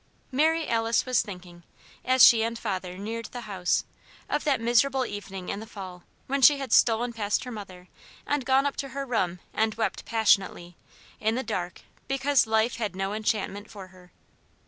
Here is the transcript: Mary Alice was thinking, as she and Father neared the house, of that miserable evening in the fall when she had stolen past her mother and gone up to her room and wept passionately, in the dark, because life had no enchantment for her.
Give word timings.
Mary 0.31 0.67
Alice 0.67 1.05
was 1.05 1.21
thinking, 1.21 1.61
as 2.03 2.23
she 2.25 2.41
and 2.41 2.57
Father 2.57 2.97
neared 2.97 3.25
the 3.27 3.41
house, 3.41 3.85
of 4.27 4.43
that 4.45 4.59
miserable 4.59 5.05
evening 5.05 5.49
in 5.49 5.59
the 5.59 5.67
fall 5.67 6.01
when 6.25 6.41
she 6.41 6.57
had 6.57 6.73
stolen 6.73 7.13
past 7.13 7.43
her 7.43 7.51
mother 7.51 7.87
and 8.25 8.43
gone 8.43 8.65
up 8.65 8.75
to 8.77 8.89
her 8.97 9.05
room 9.05 9.41
and 9.53 9.75
wept 9.75 10.03
passionately, 10.03 10.75
in 11.19 11.35
the 11.35 11.43
dark, 11.43 11.81
because 12.07 12.47
life 12.47 12.77
had 12.77 12.95
no 12.95 13.13
enchantment 13.13 13.69
for 13.69 13.89
her. 13.89 14.11